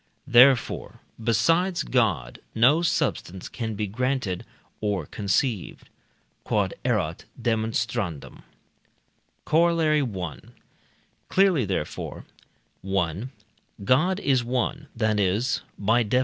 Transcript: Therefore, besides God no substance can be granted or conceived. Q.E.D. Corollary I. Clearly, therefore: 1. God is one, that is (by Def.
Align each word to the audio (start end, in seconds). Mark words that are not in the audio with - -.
Therefore, 0.25 0.99
besides 1.23 1.83
God 1.83 2.39
no 2.55 2.81
substance 2.81 3.47
can 3.47 3.75
be 3.75 3.85
granted 3.85 4.43
or 4.79 5.05
conceived. 5.05 5.91
Q.E.D. 6.49 6.73
Corollary 9.45 10.01
I. 10.01 10.37
Clearly, 11.29 11.65
therefore: 11.65 12.25
1. 12.81 13.31
God 13.83 14.19
is 14.19 14.43
one, 14.43 14.87
that 14.95 15.19
is 15.19 15.61
(by 15.77 16.01
Def. 16.01 16.19